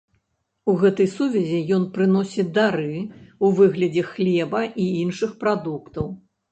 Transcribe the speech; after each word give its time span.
У 0.71 0.73
гэтай 0.83 1.09
сувязі 1.15 1.59
ёй 1.77 1.85
прыносяць 1.97 2.47
дары 2.57 2.89
ў 2.95 3.53
выглядзе 3.61 4.09
хлеба 4.17 4.59
і 4.87 4.93
іншых 5.05 5.41
прадуктаў. 5.45 6.15